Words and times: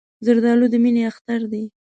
زردالو 0.25 0.65
د 0.73 0.75
مینې 0.83 1.03
اختر 1.11 1.41
دی. 1.51 1.63